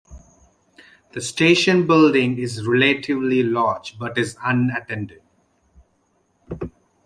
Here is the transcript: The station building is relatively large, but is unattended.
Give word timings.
The 1.11 1.21
station 1.21 1.85
building 1.85 2.39
is 2.39 2.65
relatively 2.65 3.43
large, 3.43 3.99
but 3.99 4.17
is 4.17 4.35
unattended. 4.43 5.21